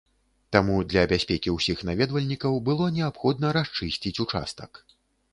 [0.55, 4.81] Таму для бяспекі ўсіх наведвальнікаў было неабходна расчысціць ўчастак.